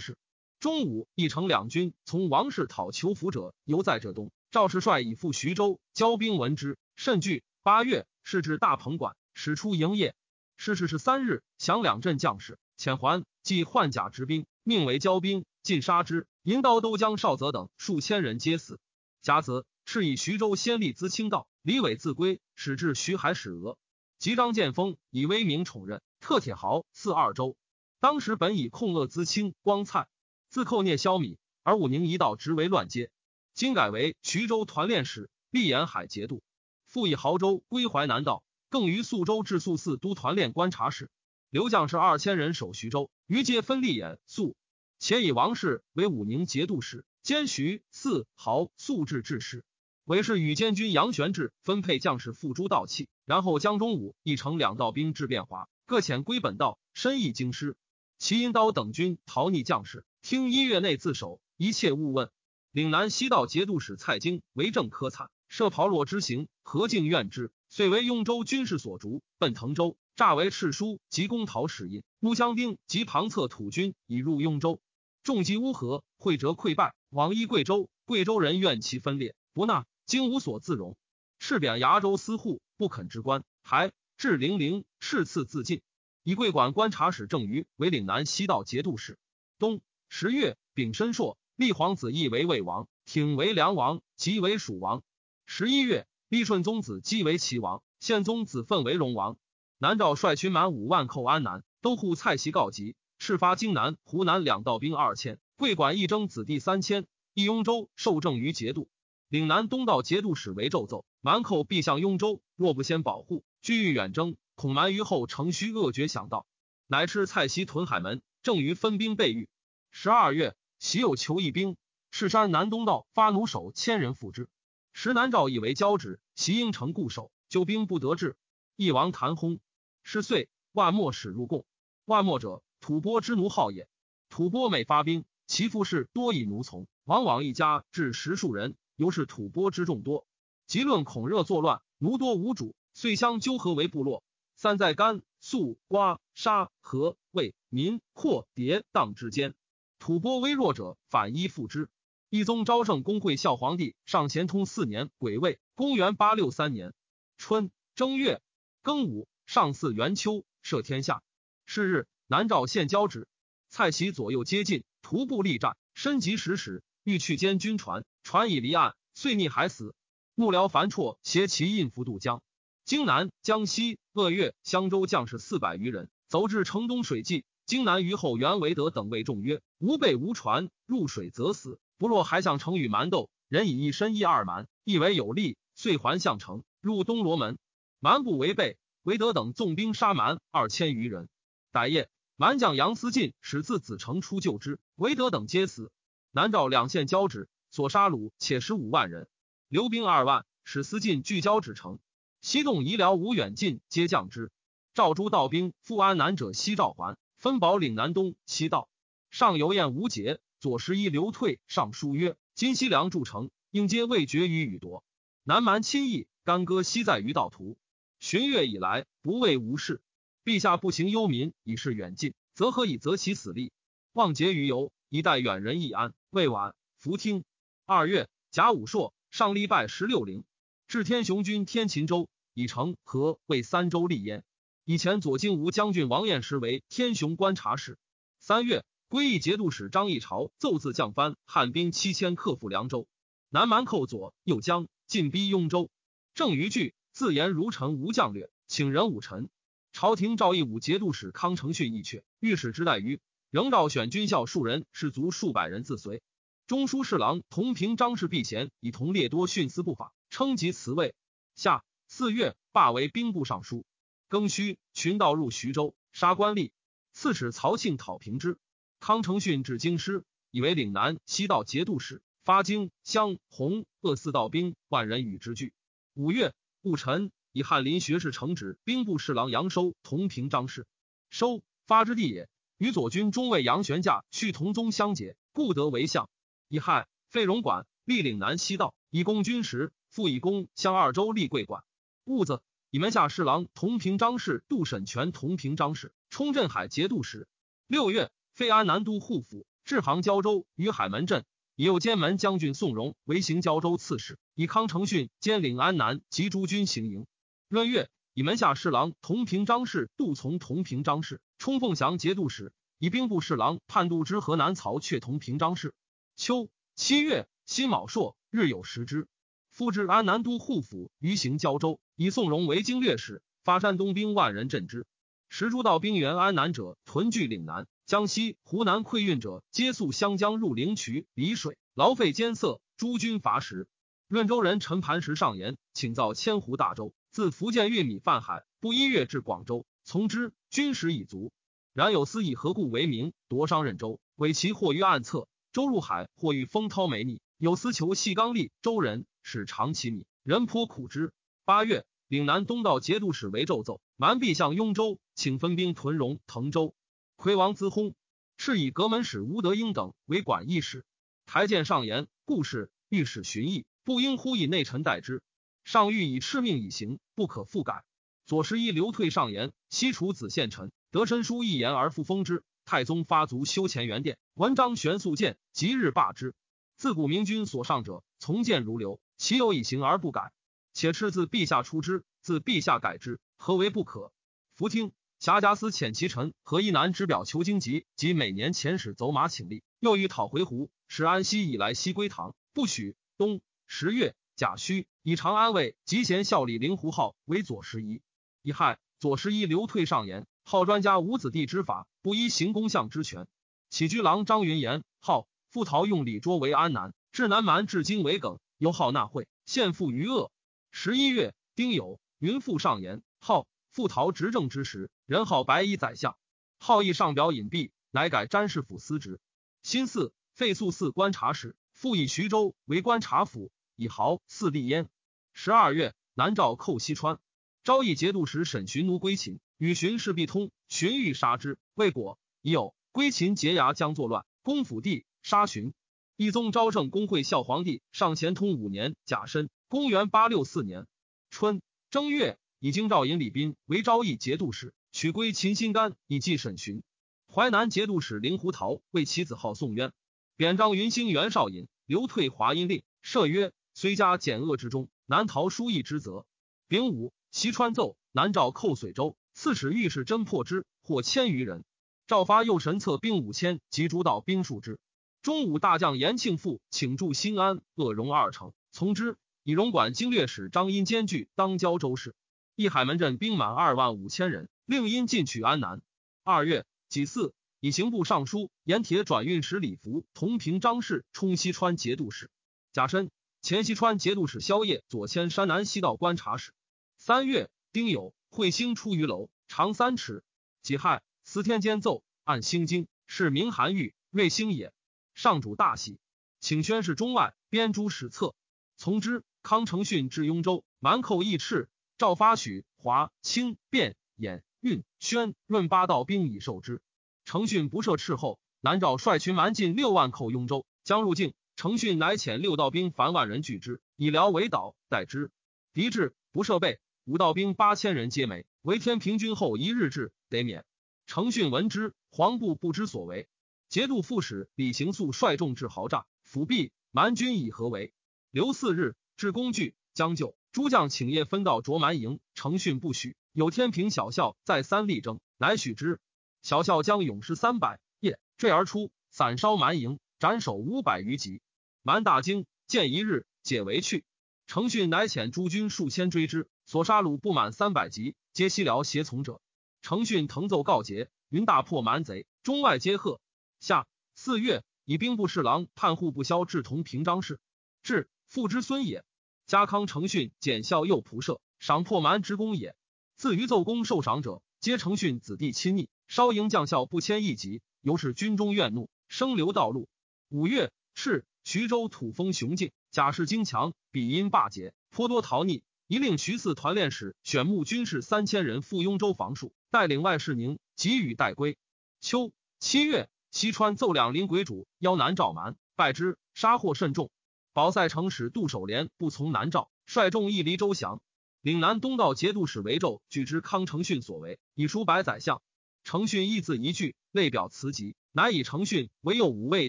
[0.00, 0.18] 氏。
[0.60, 4.30] 中午，一城两军从王氏讨求服者，犹在浙东。
[4.50, 7.42] 赵氏率以赴徐州，交兵闻之，甚惧。
[7.62, 10.14] 八月，是至大鹏馆，使出营业。
[10.58, 16.26] 是是是三日，降两镇将士，遣还，即换甲执兵，命为交兵，尽杀之。
[16.42, 18.78] 银刀都将少泽等数千人皆死。
[19.22, 23.78] 甲子，是以徐州先例资清道，李伟自归，使至徐海使俄。
[24.18, 27.56] 及张建峰以威名宠任，特铁豪赐二州。
[28.00, 30.08] 当时本以控恶资清光灿。
[30.48, 33.10] 自寇聂消弭，而武宁一道直为乱阶。
[33.52, 36.42] 今改为徐州团练使，立沿海节度。
[36.86, 41.10] 复以濠州归淮南道，更于宿州治宿四都团练观察使。
[41.50, 44.56] 刘将士二千人守徐州，余皆分立演宿。
[44.98, 49.64] 且以王氏为武宁节度使，兼徐四濠宿治治事。
[50.06, 57.76] 韦氏与监军杨玄志分配将士付诸道器，然后将中武一城两道兵至变华，各遣归本道，深意京师。
[58.16, 60.04] 齐阴刀等军逃逆将士。
[60.22, 62.30] 听一月内自首，一切勿问。
[62.70, 72.04] 岭南西道节度使蔡京为政科惨，设炮烙之行，何敬怨之，遂为雍州军事所逐，奔滕州，诈为敕书及公讨使印。
[72.20, 74.80] 乌江丁及旁侧土军已入雍州，
[75.24, 77.90] 众击乌合，会折溃败，往依贵州。
[78.04, 80.96] 贵州人怨其分裂，不纳，经无所自容。
[81.38, 85.82] 敕贬崖州司户，不肯之官，还至零陵，敕赐自尽。
[86.22, 89.18] 以贵管观察使郑余为岭南西道节度使。
[89.58, 89.80] 冬。
[90.08, 95.02] 十月，丙申朔，立皇子义为魏王，挺为梁王，即为蜀王。
[95.46, 99.36] 十一月，立顺宗子姬为齐王，宪宗子奋为荣王。
[99.78, 108.88] 南诏率群满五万寇安南，都护蔡袭告急，敕发荆南、湖南两道兵二千，桂管义征子弟三千，义雍州受政于节度。
[109.28, 116.46] 岭南东道节度使为奏奏，蛮寇必向雍州，若不先保护，居欲远征，恐蛮于后乘虚恶绝想到，
[116.86, 119.48] 乃斥蔡西屯海门，正于分兵备御。
[119.90, 121.76] 十二月，喜有求义兵，
[122.12, 124.48] 赤山南东道发弩手千人赴之。
[124.92, 128.36] 时南诏以为交趾，袭应城固守，救兵不得志。
[128.76, 129.58] 一王谭轰，
[130.04, 131.66] 是岁万莫使入贡。
[132.04, 133.88] 万莫者，吐蕃之奴号也。
[134.28, 140.26] 吐蕃每发兵，其父士多以奴从，往往一家至十数人，尤是吐蕃之众多。
[140.66, 144.24] 即论恐热作乱，奴多无主，遂相纠合为部落。
[144.56, 149.54] 散在甘肃、瓜沙河魏民阔迭宕之间。
[149.98, 151.88] 吐蕃微弱者，反依附之。
[152.30, 156.92] 一宗昭圣公会孝皇帝上乾通四年癸未，公元八六三年
[157.36, 158.40] 春正月
[158.82, 161.22] 庚午，上巳元秋，赦天下。
[161.66, 163.28] 是日，南诏献交旨，
[163.68, 169.94] 蔡其左右接近，徒步力战，身及十矢，欲去监军船，船已离岸，遂溺海死。
[170.34, 172.42] 幕僚樊绰携其印符渡江。
[172.84, 177.44] 荆南、江西、鄂岳、襄州将士四百余人，走至城东水际。
[177.66, 181.78] 荆南虞后袁维德等谓众曰：“吾辈无船，入水则死。
[181.98, 187.58] 不若还向城与蛮斗，人以一身一二蛮，亦为有利。”遂还向城，入东罗门。
[188.00, 191.28] 蛮不违背，维德等纵兵杀蛮二千余人。
[191.72, 195.92] 歹夜，蛮将杨思进使自子城出救之，维德等皆死。
[196.32, 199.28] 南诏两县交趾，所杀虏且十五万人，
[199.68, 201.98] 留兵二万，使司进聚交趾城。
[202.40, 204.50] 西洞夷辽无远近皆降之。
[204.94, 207.16] 赵诸道兵复安南者，西赵还。
[207.38, 208.88] 分保岭南东西道，
[209.30, 215.04] 上游燕无节，左十一刘退上书曰：今西凉筑城，应皆未决于羽夺。
[215.44, 217.76] 南蛮亲义，干戈西在于道途。
[218.20, 220.00] 旬月以来，不畏无事。
[220.44, 223.70] 陛下不行忧民，以示远近，则何以择其死力？
[224.12, 226.14] 望结于游，以待远人易安。
[226.30, 227.44] 未晚，伏听。
[227.88, 230.42] 二月，甲午朔，上立拜十六陵，
[230.88, 234.42] 至天雄军天秦州，以成和为三州立焉。
[234.84, 237.96] 以前左金吾将军王彦时为天雄观察使。
[238.40, 243.06] 三月，归义节度使张议潮奏自降藩，汉兵七千克复凉州。
[243.50, 245.88] 南蛮寇左右江，进逼雍州。
[246.34, 249.48] 郑余惧，自言如臣无将略，请人武臣。
[249.92, 253.20] 朝廷诏义武节度使康承训一阙，御史之待于，
[253.52, 256.20] 仍召选军校数人，士卒数百人自随。
[256.66, 261.14] 中书侍郎同平张氏避嫌，以同列多徇私不法，称及辞位。
[261.54, 263.84] 下四月，罢为兵部尚书。
[264.28, 266.72] 庚戌，群盗入徐州，杀官吏。
[267.12, 268.58] 刺史曹庆讨平之。
[268.98, 275.72] 康承训至京师，以为岭南西道节度使，发京襄洪鄂四道兵万人与之拒。
[276.14, 276.52] 五月，
[276.82, 280.84] 戊辰，以翰林学士承旨兵部侍郎杨收同平张氏。
[281.30, 286.28] 收发之地也，与左军中尉杨玄驾续同宗相结，故得为相。
[286.68, 291.84] 以亥，废荣管，立岭南西道，以供军时，复以攻襄二州立贵管。
[292.24, 297.46] 戊子以门下侍郎同平章事杜审权同平章事冲镇海节度使。
[297.86, 301.44] 六月，废安南都护府，置杭胶州于海门镇。
[301.76, 307.26] 以右监门将军宋荣为行胶州刺史，以康承训兼领安南及诸军行营。
[307.68, 315.94] 闰月，以门下侍郎同平章事杜从同平章事冲凤翔节度使，以兵部侍郎判度之河南曹却同平章事。
[316.36, 319.26] 秋七月，辛卯朔，日有食之。
[319.70, 325.06] 复至安南都护府于行胶州，以宋荣为经略使，发山东兵万人镇之。
[325.48, 327.86] 时诸道兵援安南者，屯聚岭南。
[328.04, 332.82] 江西、湖南溃运者，皆溯湘江入灵渠、澧水，劳费艰涩。
[332.98, 333.88] 诸军乏食。
[334.28, 340.52] 润州人陈盘石上言，请造千湖大舟，自福建运米泛海，不一月至广州，从之。
[340.68, 341.50] 军食已足。
[341.94, 347.42] 然有司以何故为名夺商任州，委其或于暗侧，舟入海，或遇风涛没逆。
[347.58, 351.34] 有司求细刚力，州人使长其米，人颇苦之。
[351.66, 356.94] 八月，岭南东道节度使为奏奏，蛮必向雍州，请分兵屯荣、滕州。
[357.34, 358.14] 魁王资薨，
[358.56, 361.04] 是以阁门使吴德英等为管议使。
[361.44, 365.42] 台谏上言，故事御史巡议，不应忽以内臣代之。
[365.84, 368.02] 上谕以敕命以行，不可复改。
[368.46, 372.64] 左十一刘退上言，西楚子献臣得申书一言而复封之。
[372.86, 376.54] 太宗发卒修乾元殿，文章玄素谏，即日罢之。
[376.96, 380.52] 自古明君所上者，从谏如流，其有以行而不改？
[380.92, 384.32] 且敕自陛下出之，自陛下改之，何为不可？
[384.76, 385.12] 福听。
[385.40, 393.16] 侠贾司遣其臣和一南之表求经籍，及每年遣使走马请力，又欲讨回鹘，使安西以来西归唐，不许。
[393.36, 398.22] 冬十月，甲戌，以长安卫吉贤孝礼灵狐号为左拾遗。
[398.62, 403.46] 乙亥，左拾遗流退上言，号专家五子弟之法，不依行宫相之权。
[403.88, 410.50] 起居郎张云言，号复陶用李卓为安南，至南蛮至今为耿，又号纳会，献附于鄂。
[410.90, 413.68] 十一月，丁酉，云父上言，号。
[413.92, 416.36] 复陶执政之时，人号白衣宰相，
[416.78, 419.38] 好义上表隐蔽，乃改詹事府司职。
[419.84, 425.08] 新四废宿寺观察使，复以徐州为观察府，以豪四立焉。
[425.52, 427.38] 十二月，南诏寇西川，
[427.84, 432.38] 昭义节度使沈寻奴归秦，与荀氏必通，荀欲杀之，未果。
[432.62, 435.92] 已有归秦结牙将作乱，公府地，杀荀。
[436.36, 441.06] 义宗昭圣公会孝皇帝上乾通五年甲申，公元八六四年
[441.50, 442.58] 春正月。
[442.78, 447.02] 以京兆尹李斌为昭义节度使，取归秦心肝，以继沈寻。
[447.50, 450.12] 淮南节度使令胡桃为其子号宋渊，
[450.56, 453.02] 贬张云兴袁绍尹，留退华阴令。
[453.24, 456.46] 赦曰：虽加减恶之中，难逃书议之责。
[456.86, 461.82] 丙午，西川奏南诏寇随州，刺史御史侦破之，获千余人。
[462.26, 465.00] 诏发右神策兵五千，及诸道兵数之。
[465.40, 469.38] 中武大将严庆父请驻新安、鄂荣二城，从之。
[469.62, 472.34] 以荣管经略使张殷兼具当交州事。
[472.74, 476.02] 义海门镇兵满二万五千人，令因进取安南。
[476.44, 482.50] 二月己巳，以刑部尚书盐铁转运使李福同平张氏充西川节度使。
[482.92, 483.30] 甲申，
[483.62, 486.72] 前西川节度使萧业左迁山南西道观察使。
[487.16, 490.42] 三月丁酉，彗星出于楼，长三尺。
[490.80, 494.94] 己亥，司天监奏按星经，是明韩愈，瑞星也。
[495.34, 496.18] 上主大喜，
[496.58, 498.54] 请宣示中外，编诸史册。
[498.96, 499.44] 从之。
[499.62, 501.90] 康承训至雍州，蛮寇义赤。
[502.16, 507.02] 赵发许、华、清、卞、兖、运、宣、润八道兵以受之。
[507.44, 511.52] 承训不设斥后，南诏率群蛮进六万寇雍州，将入境。
[511.74, 515.50] 承训乃遣六道兵凡万人拒之，以辽为岛，待之。
[515.92, 518.66] 敌至，不设备，五道兵八千人皆没。
[518.82, 520.84] 为天平军后一日至，得免。
[521.26, 523.48] 程训闻之，黄布不知所为。
[523.88, 528.12] 节度副使李行素率众至豪诈，辅弼蛮军以何为？
[528.52, 530.56] 留四日，至工具将就。
[530.70, 533.36] 诸将请夜分道卓蛮营，程训不许。
[533.50, 536.20] 有天平小校再三力争，乃许之。
[536.62, 541.60] 小校将勇士三百，夜坠而出，散烧蛮营，斩首五百余级。
[542.02, 544.24] 蛮大惊，见一日解围去。
[544.68, 549.60] 程训乃遣诸军数千追之，所杀虏不满三百级，皆西辽胁从者。
[550.02, 553.40] 程逊腾奏告捷，云大破蛮贼，中外皆贺。
[553.80, 557.58] 下四月，以兵部侍郎判户部萧志同平章事，
[558.04, 559.24] 至父之孙也。
[559.66, 562.94] 家康承训检校右仆射，赏破蛮之功也。
[563.36, 566.08] 自于奏功受赏者，皆承逊子弟亲昵。
[566.28, 570.08] 稍迎将校不迁一级，由是军中怨怒，生流道路。
[570.48, 575.82] 五月，敕徐州土丰雄劲，甲士精强，比因霸捷，颇多逃逆。
[576.08, 581.76] 一令徐四团练使选募军士三千人赴雍州防戍，带领外侍宁，给予待归。
[582.20, 587.28] 秋七月，西川奏两陵鬼主邀南诏蛮，败之，杀获甚众。
[587.72, 591.20] 保塞城使杜守廉不从南诏，率众亦离周降。
[591.60, 595.60] 岭南东道节度使韦胄据知康承训所为，以书白宰相。
[596.04, 599.88] 承训一字一句，类表辞集，乃以承训为右五位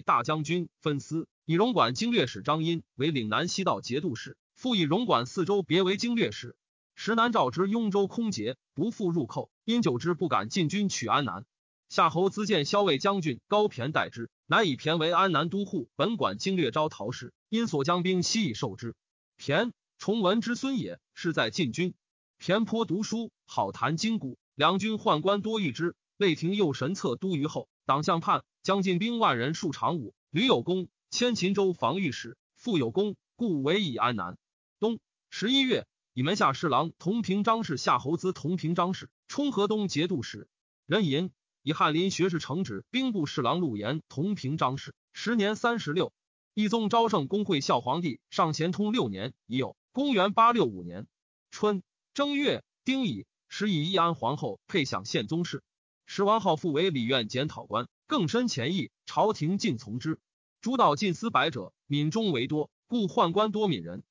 [0.00, 6.56] 大将军分司，以荣管经略使张殷为岭南西道节度使，复以戎管四州别为经略使。
[6.96, 11.46] 时南诏之雍州空竭，不复入寇，因久之不敢进军取安南。
[11.88, 18.96] 夏侯资见骁卫将军高骈代之，乃以骈为安南都护，本管经略招讨使，因所将兵悉以受之。
[19.40, 21.94] 骈崇文之孙也，是在禁军。
[22.40, 25.94] 骈颇读书，好谈经古，两军宦官多遇之。
[26.16, 30.14] 内廷右神策都虞后，党项叛，将进兵万人数长武。
[30.30, 34.36] 吕有功迁秦州防御使，复有功，故为以安南。
[34.80, 40.48] 冬十一月，以门下侍郎同平章事夏侯资同平章事，冲河东节度使。
[40.86, 46.12] 任寅以翰林学士承旨兵部侍郎陆延同平章事，时年三十六。
[46.54, 49.76] 懿宗昭圣公会孝皇帝上咸通六年已有。
[49.90, 51.08] 公元八六五年
[51.50, 51.82] 春
[52.14, 55.64] 正月丁乙，时以义安皇后配享宪宗室。
[56.06, 60.20] 时王浩复为礼院检讨官，更深前议，朝廷尽从之。
[60.60, 64.04] 诸道尽思百者，闽中为多，故宦官多闽人。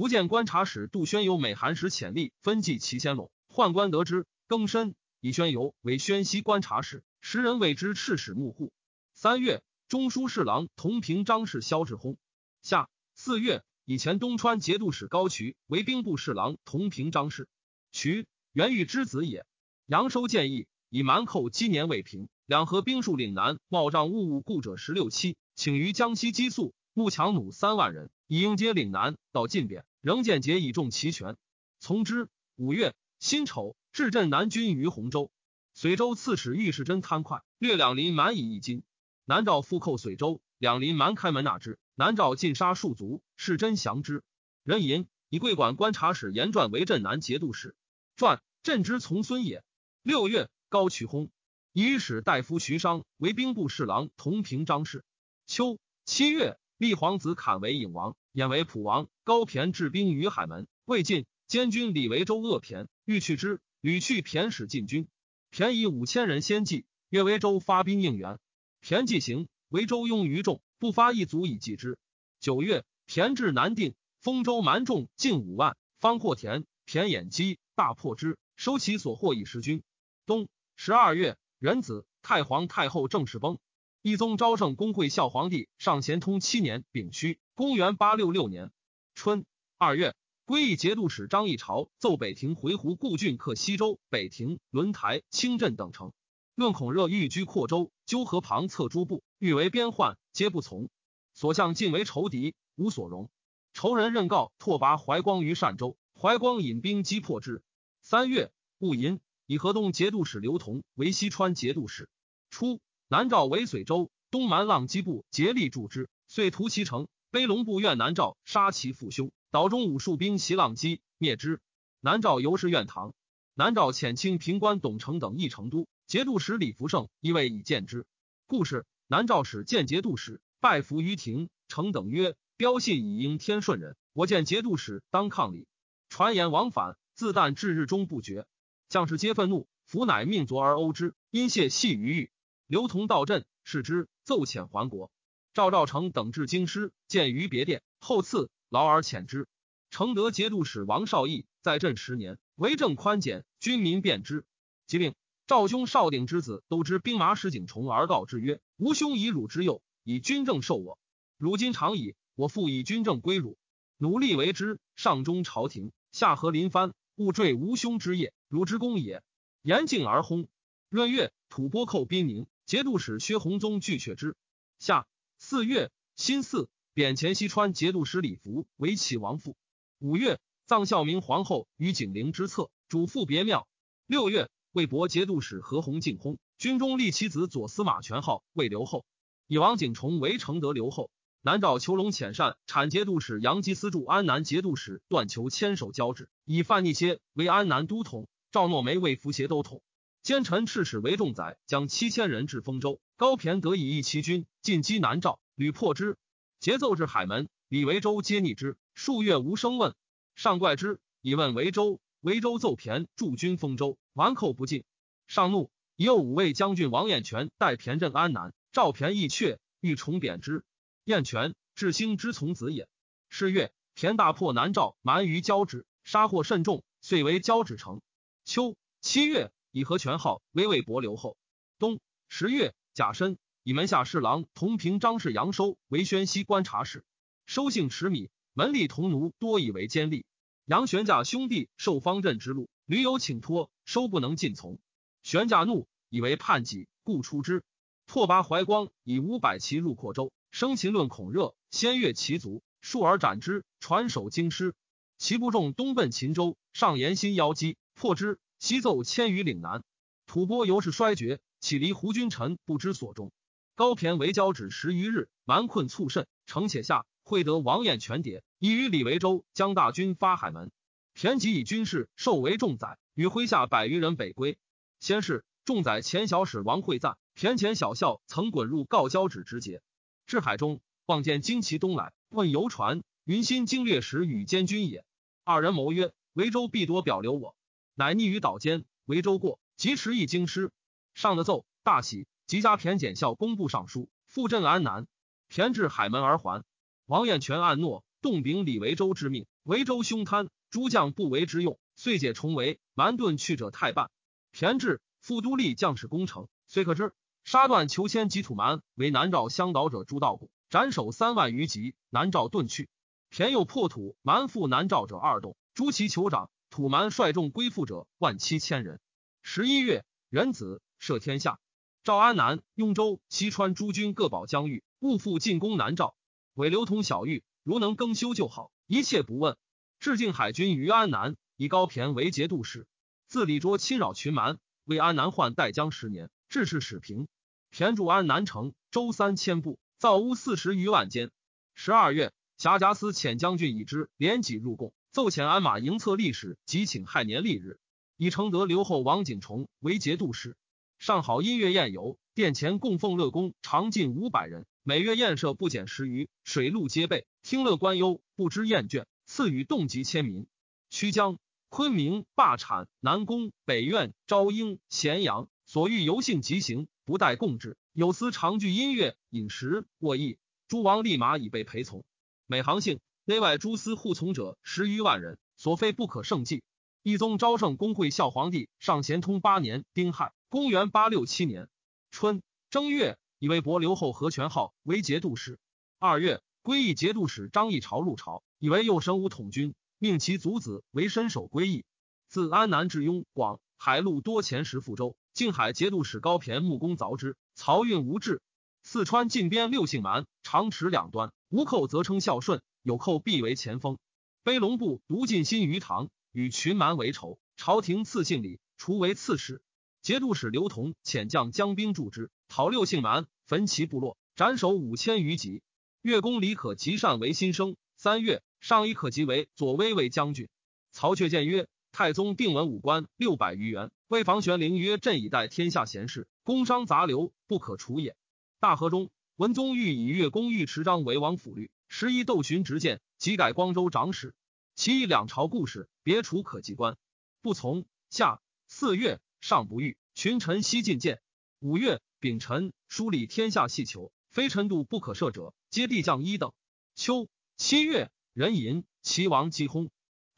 [0.00, 8.72] 福建观察使杜宣游美韩时潜力分计其先陇，宦官得知，更深以宣游为宣西观察使，时人谓之赤使幕户。
[9.12, 12.16] 三月，中书侍郎同平章事萧志薨。
[12.62, 17.46] 夏四月，以前东川节度使高渠为兵部侍郎同平章事。
[17.92, 19.44] 渠原欲之子也。
[19.84, 20.66] 杨收建议。
[20.88, 29.18] 以蛮寇积年未平，两河兵戍岭南，冒仗物务故者十六七，请于江西激素，募强弩三万人，以迎接岭南。
[29.30, 31.36] 到晋贬，仍见节以重齐全，
[31.78, 32.28] 从之。
[32.56, 35.30] 五月辛丑，至镇南军于洪州。
[35.72, 38.82] 随州刺史御世真贪快，略两林蛮以一金。
[39.24, 41.78] 南诏复寇随州，两林蛮开门纳之。
[41.94, 44.22] 南诏尽杀数族，世真降之。
[44.62, 47.74] 人吟以贵管观察使严传为镇南节度使，
[48.16, 49.64] 传镇之从孙也。
[50.02, 50.48] 六月。
[50.68, 51.30] 高渠薨，
[51.72, 55.04] 以使大夫徐商为兵部侍郎同平章事。
[55.46, 59.08] 秋七月，立皇子侃为颖王，演为普王。
[59.24, 65.08] 高骈治兵于海门，魏晋监军李维州恶骈，欲去之，屡去骈使进军。
[65.52, 68.38] 骈以五千人先计，越维州发兵应援。
[68.82, 71.98] 骈既行，维州拥于众，不发一卒以济之。
[72.40, 79.82] 九月，骈至南定，丰州蛮众近五万，方获田，骈掩击，大破之，收其所获以食军。
[80.26, 80.48] 冬。
[80.76, 83.58] 十二月，壬子，太皇太后正式崩。
[84.02, 88.72] 懿宗昭圣公会孝皇帝上咸通七年丙戌，公元八六六年
[89.14, 89.44] 春
[89.76, 96.14] 二月，归义节度使张议潮奏北庭回鹘故郡克西州、北庭、轮台、清镇等城，
[96.54, 100.88] 论孔热欲居扩州，纠河旁策诸部，欲为边患，皆不从。
[101.34, 103.28] 所向尽为仇敌，无所容。
[103.74, 107.62] 仇人任告拓跋怀光于单州，怀光引兵击破之。
[108.00, 109.20] 三月，戊寅。
[109.44, 112.08] 以河东节度使刘同为西川节度使。
[112.50, 112.80] 初，
[113.12, 117.08] 南诏为随州，东蛮浪击部竭力助之，遂屠其城。
[117.32, 121.60] 卑龙部怨南诏杀其父兄，岛中武术兵袭浪击，灭之。
[121.98, 123.12] 南诏由是怨唐。
[123.54, 128.06] 南诏遣清平官董承等议成都，节度使李福胜亦未以见之。
[128.46, 131.48] 故事南诏使见节度使，拜服于庭。
[131.66, 135.66] 承等曰：“标信以应天顺人，我见节度使当抗礼。”
[136.08, 138.46] 传言往返，自旦至日中不绝。
[138.88, 142.30] 将士皆愤怒，弗乃命卒而殴之，因谢系于狱。
[142.70, 145.10] 刘同到镇，视之，奏遣还国。
[145.52, 149.48] 赵赵成等至京师，见于别殿，后赐劳而遣之。
[149.90, 154.44] 承德节度使王绍义在镇十年，为政宽简，军民便之。
[154.86, 155.16] 即令
[155.48, 160.96] 赵兄少鼎之子都知兵马使景崇而告之曰：“吾兄以汝之幼，以军政受我。
[161.38, 163.58] 如今长矣，我复以军政归汝，
[163.96, 164.78] 努力为之。
[164.94, 169.24] 上中朝廷，下合临藩。”勿坠吾兄之业，汝之功也。
[169.60, 170.46] 言敬而轰。
[170.88, 174.36] 闰月，吐蕃寇兵宁，节度使薛弘宗拒却之。
[174.78, 175.08] 下
[175.40, 179.56] 四月，辛巳，贬前西川节度使李福为齐王父。
[179.98, 183.66] 五月，葬孝明皇后于景陵之侧，主父别庙。
[184.06, 189.04] 六月，魏博节度使何弘进薨，军中立其子左司马权号魏留后，
[189.48, 191.10] 以王景崇为承德留后。
[191.42, 198.28] 南诏求龙遣善产节度使杨基司助安南节度使段求牵手交趾，以范逆歇为安南都统。
[198.52, 199.82] 赵诺梅为符协都统。
[200.30, 203.00] 奸臣赤使为重载，将七千人至丰州。
[203.16, 206.16] 高骈得以一其军，进击南诏，屡破之。
[206.60, 208.78] 节奏至海门，李维州皆逆之。
[208.94, 209.92] 数月无声问，
[210.36, 212.00] 上怪之，以问维州。
[212.20, 214.84] 维州奏骈驻军丰州，顽寇不进。
[215.26, 218.54] 上怒，以右五位将军王彦全代骈镇安南。
[218.70, 220.62] 赵骈亦却，欲重贬之。
[221.02, 222.88] 燕权，至兴之从子也。
[223.30, 228.00] 是月，田大破南诏，蛮于交趾，杀获甚众，遂为交趾城。
[228.44, 231.36] 秋七月，以和权号为魏博留后。
[231.78, 237.04] 冬十月，甲申，以门下侍郎同平张氏杨收为宣西观察使。
[237.46, 240.24] 收姓持米，门吏同奴多以为监吏。
[240.66, 244.78] 杨玄驾兄弟受方阵之路，屡有请托，收不能尽从。
[245.22, 247.62] 玄驾怒，以为叛己，故出之。
[248.06, 254.74] 拓跋怀光以五百骑入扩州，生擒论孔热，先越其族，数而斩之，传首京师。
[255.18, 258.38] 其部众东奔秦州，上延新邀击，破之。
[258.60, 259.82] 西奏迁于岭南，
[260.26, 263.32] 吐蕃由是衰绝，岂离胡君臣不知所终。
[263.74, 270.70] 高骈为交趾十余日，蛮困促甚，城且下，会得王彦全牒，以与李维州将大军发海门。
[271.14, 274.58] 骈即以军事授为重宰，与麾下百余人北归。
[275.00, 279.80] 先是，重宰前小使王会赞，骈前小校曾滚入告交趾之节，
[280.26, 285.02] 至海中，望见旌旗东来，问游船，云心经略使与监军也。
[285.44, 287.56] 二人谋曰：“维州必多表留我。”
[288.00, 288.86] 乃匿于岛间。
[289.04, 290.70] 维州过，即持一京师。
[291.12, 295.06] 上的奏，大喜，即加骈检校工部尚书，复镇安南。
[295.50, 296.64] 骈至海门而还。
[297.04, 299.44] 王彦全暗诺，动秉李维州之命。
[299.64, 302.80] 维州凶贪，诸将不为之用，遂解重围。
[302.94, 304.10] 蛮遁去者太半。
[304.54, 307.12] 骈至，复都立将士攻城，虽可知
[307.44, 311.94] 杀断求迁及土蛮为南诏相导者诸道谷，斩首三万余级。
[312.08, 312.88] 南诏遁去。
[313.28, 319.00] 田又破土蛮复南诏者二洞，诛其酋长土蛮率众归附者万七千人。
[319.42, 321.58] 十一月，元子赦天下。
[322.04, 326.14] 赵安南、雍州、西川诸军各保疆域，勿复进攻南诏。
[326.54, 329.56] 委刘通小玉，如能更修就好，一切不问。
[329.98, 332.86] 致敬海军于安南，以高骈为节度使。
[333.26, 337.26] 自李卓侵扰群蛮，为安南患代江十年，致仕始平。
[337.72, 341.32] 骈驻安南城，周三千步，造屋四十余万间。
[341.74, 342.32] 十二月。
[342.56, 347.78] 辖贾司遣将军以之连己入贡，奏遣鞍马迎策历史，即请亥年历日，
[348.16, 350.56] 以承德留后王景崇为节度使。
[350.98, 359.04] 上好音乐宴游，殿前供奉乐工常近五百人，每月宴设不减十余，水陆皆备，听乐观忧，不知厌倦。
[359.26, 360.46] 赐予动极千民。
[360.88, 367.76] 曲江、昆明、霸产、南宫、北苑、昭英、咸阳，所欲游幸即行，不待供之。
[367.92, 372.04] 有司常聚音乐、饮食、卧邑，诸王立马以备陪从。
[372.46, 376.62] 每行姓内外诸司护从者十余万人，所费不可胜计。
[377.02, 381.68] 一宗昭圣公会孝皇帝上咸通八年丁亥，公元八六七年
[382.10, 385.58] 春正月，以为伯留后何权号为节度使。
[385.98, 391.84] 二月，归义节度使张议潮入朝，以为右神武统军，命其族子为身守归义。
[392.28, 398.40] 自安南至雍广海陆多前时赴州，靖海节度使高骈木工凿之，漕运无滞。
[398.82, 401.32] 四川近边六姓蛮，长持两端。
[401.48, 403.98] 无寇则称孝顺，有寇必为前锋。
[404.42, 407.38] 卑龙部独尽心于唐，与群蛮为仇。
[407.56, 409.62] 朝廷赐姓李，除为刺史。
[410.02, 415.62] 节度使刘同遣将将兵助之，讨六姓蛮，焚其部落，斩首五千余级。
[416.02, 417.76] 越公李可极善为新生。
[417.96, 420.48] 三月，上以可及为左威卫将军。
[420.90, 428.16] 曹确谏曰：太宗定文武官六百余员，为防玄龄曰：朕以待天下贤士，工商杂流不可除也。
[428.58, 429.10] 大河中。
[429.36, 434.32] 文宗欲以越公尉持章为王府律，十一窦寻直谏，即改光州长史。
[434.76, 436.96] 其以两朝故事，别除可及官，
[437.42, 437.84] 不从。
[438.10, 441.20] 下四月，上不遇，群臣悉进谏。
[441.58, 446.52] 五月丙辰，梳理天下细求，非臣度不可赦者，皆地将一等。
[446.94, 449.90] 秋七月，壬寅，齐王击薨。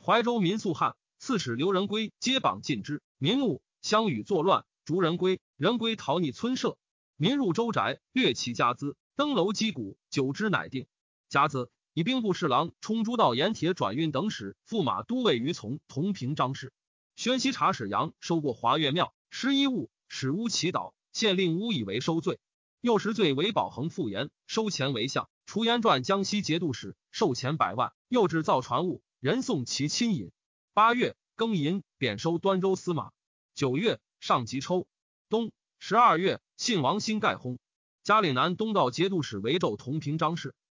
[0.02, 5.38] 怀州民肃汉，刺史刘仁圭皆绑禁之，民怒，相与作乱，逐仁圭。
[5.58, 6.78] 仁圭逃匿村舍。
[7.16, 10.86] 民入州宅，掠其家资，登楼击鼓，久之乃定。
[11.32, 16.74] 甲子，以兵部侍郎充诸道盐铁转运等使，驸马都尉于从同平章事。
[17.16, 22.38] 宣西察使杨收过华岳庙，失衣物，使乌祈祷，县令乌以为收罪。
[22.82, 25.30] 又时罪为保恒复言，收钱为相。
[25.46, 27.94] 除言传江西节度使，受钱百万。
[28.08, 30.32] 又制造船物，人送其亲引。
[30.74, 33.10] 八月庚寅，贬收端州司马。
[33.54, 34.86] 九月上吉抽。
[35.30, 36.42] 冬十二月。
[36.58, 37.56] 信王新盖薨，
[38.02, 40.54] 嘉岭南东道节度使为纣同平章事。